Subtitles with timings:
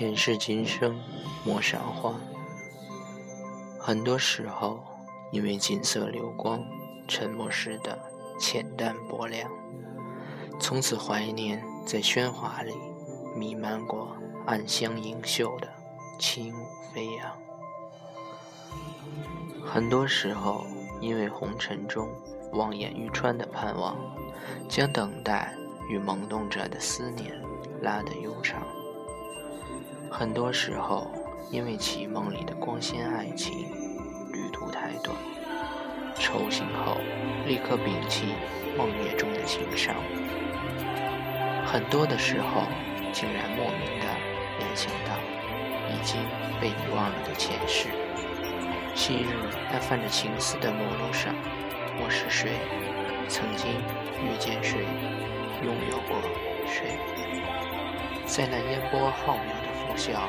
[0.00, 0.98] 前世今生
[1.44, 2.18] 莫赏花。
[3.78, 4.82] 很多时候，
[5.30, 6.64] 因为锦瑟流光，
[7.06, 7.98] 沉默时的
[8.40, 9.50] 浅淡薄凉，
[10.58, 12.72] 从此怀念在喧哗里
[13.36, 14.16] 弥漫过
[14.46, 15.68] 暗香盈袖的
[16.18, 17.36] 轻舞飞扬。
[19.62, 20.64] 很多时候，
[21.02, 22.08] 因为红尘中
[22.52, 23.98] 望眼欲穿的盼望，
[24.66, 25.54] 将等待
[25.90, 27.38] 与萌动着的思念
[27.82, 28.62] 拉得悠长。
[30.12, 31.06] 很多时候，
[31.52, 33.52] 因为绮梦里的光鲜爱情，
[34.32, 35.16] 旅途太短，
[36.16, 36.96] 愁醒后
[37.46, 38.34] 立刻摒弃
[38.76, 39.94] 梦魇中的情伤。
[41.64, 42.62] 很多的时候，
[43.12, 44.06] 竟然莫名的
[44.58, 45.16] 联想到
[45.88, 46.20] 已经
[46.60, 47.88] 被遗忘了的前世。
[48.96, 49.28] 昔日
[49.72, 51.32] 那泛着情丝的陌路上，
[52.02, 52.58] 我是谁？
[53.28, 53.70] 曾经
[54.20, 54.80] 遇见谁？
[55.62, 56.20] 拥有过
[56.66, 56.98] 谁？
[58.26, 59.69] 在那烟波浩渺的。
[59.96, 60.28] 笑，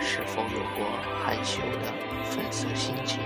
[0.00, 0.86] 是否有过
[1.24, 1.92] 害羞的
[2.30, 3.20] 粉色心情？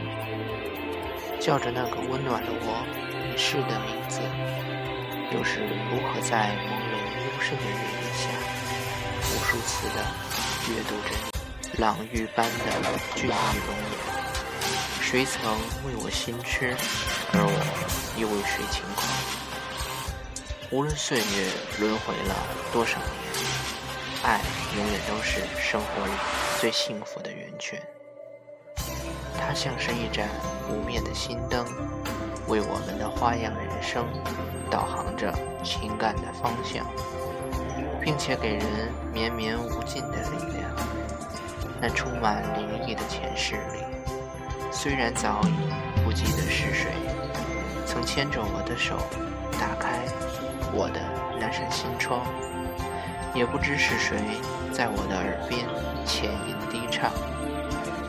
[1.39, 2.85] 叫着那个温暖的我
[3.33, 4.21] 一世的名字，
[5.33, 8.29] 又是如何在朦胧幽深的月夜下，
[9.23, 9.99] 无数次的
[10.69, 12.51] 阅读着你朗玉般的
[13.15, 13.33] 俊逸
[13.67, 13.95] 容颜？
[15.03, 15.53] 谁曾
[15.85, 16.75] 为我心痴，
[17.33, 19.07] 而我又为谁轻狂？
[20.71, 22.35] 无论岁月轮回了
[22.73, 23.56] 多少年。
[24.27, 24.41] 爱
[24.77, 26.13] 永远都是生活里
[26.61, 27.81] 最幸福的源泉。
[29.39, 30.29] 它像是一盏
[30.67, 31.65] 不灭的心灯，
[32.49, 34.05] 为我们的花样人生
[34.69, 35.33] 导航着
[35.63, 36.85] 情感的方向，
[38.03, 38.65] 并且给人
[39.13, 40.75] 绵绵无尽的力量。
[41.81, 43.85] 那充满灵异的前世里，
[44.73, 46.91] 虽然早已不记得是谁，
[47.87, 48.97] 曾牵着我的手，
[49.53, 50.01] 打开
[50.75, 51.01] 我的
[51.39, 52.27] 那扇心窗。
[53.37, 54.17] 也不知是谁
[54.73, 55.69] 在我的耳边
[56.07, 57.13] 浅吟低唱，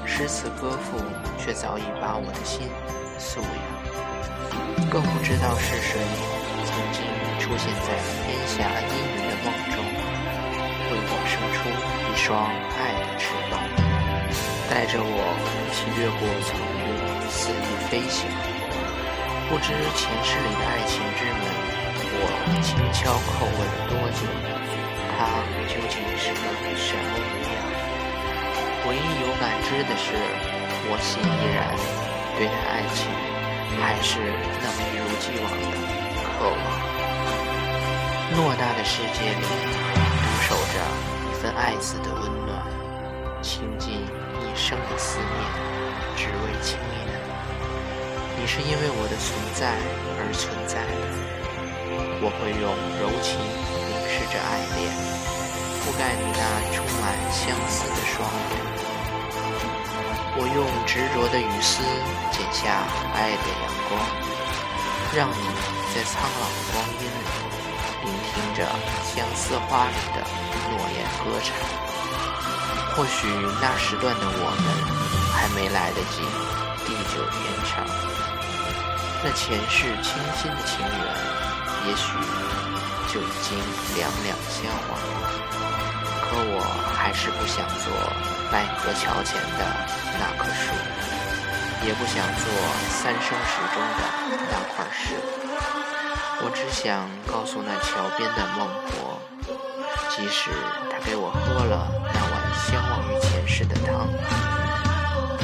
[0.06, 1.04] 诗词歌赋
[1.38, 2.72] 却早已把我的心
[3.20, 3.60] 素养。
[4.90, 6.00] 更不知道是谁
[6.64, 7.04] 曾经
[7.44, 7.92] 出现在
[8.24, 12.48] 天下阴云的梦中，为我生出一双
[12.80, 13.60] 爱的翅膀，
[14.72, 16.88] 带着我一起越过草原，
[17.28, 18.32] 肆意飞翔。
[19.50, 21.44] 不知前世里的爱情之门，
[22.16, 22.32] 我
[22.64, 24.57] 轻敲叩问了多久？
[25.68, 26.44] 究竟是个
[26.76, 27.56] 什么模样？
[28.88, 30.16] 唯一有感知的是，
[30.88, 31.76] 我心依然
[32.40, 33.12] 对待爱情
[33.76, 34.18] 还是
[34.64, 35.68] 那么一如既往的
[36.24, 36.58] 渴望。
[38.32, 40.76] 偌大的世界里，独守着
[41.28, 42.64] 一份爱子的温暖，
[43.42, 43.94] 倾尽
[44.40, 45.28] 一生的思念，
[46.16, 46.96] 只为轻念。
[48.40, 49.76] 你是因为我的存在
[50.20, 51.04] 而存在的，
[52.22, 53.36] 我会用柔情。
[53.88, 54.88] 凝视着爱恋，
[55.88, 56.44] 覆盖你那
[56.76, 58.60] 充满相思的双眼。
[60.36, 61.80] 我用执着的雨丝
[62.30, 62.84] 剪下
[63.16, 63.96] 爱的阳光，
[65.16, 65.48] 让你
[65.96, 67.24] 在苍老的光阴里
[68.04, 68.68] 聆听着
[69.08, 70.20] 相思花里的
[70.68, 71.56] 诺言歌唱。
[72.92, 73.32] 或许
[73.62, 74.68] 那时段的我们
[75.32, 76.20] 还没来得及
[76.84, 77.88] 地久天长，
[79.24, 81.00] 那前世倾心的情缘，
[81.88, 82.12] 也许。
[83.10, 83.58] 就已经
[83.96, 84.92] 两两相忘，
[86.30, 86.60] 可我
[86.94, 87.92] 还是不想做
[88.52, 89.64] 奈何桥前的
[90.20, 90.76] 那棵树，
[91.88, 92.46] 也不想做
[92.90, 94.02] 三生石中的
[94.52, 95.16] 那块石。
[96.40, 99.18] 我只想告诉那桥边的孟婆，
[100.10, 100.52] 即使
[100.92, 104.08] 她给我喝了那碗相忘于前世的汤，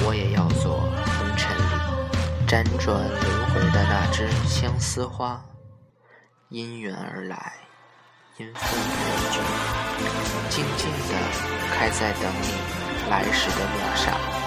[0.06, 0.82] 我也要做
[1.18, 1.64] 红尘里
[2.48, 5.42] 辗转轮回的那只相思花。
[6.50, 7.54] 因缘而来，
[8.38, 9.36] 烟风而去，
[10.50, 11.14] 静静地
[11.72, 12.50] 开在等你
[13.08, 14.43] 来时的路上。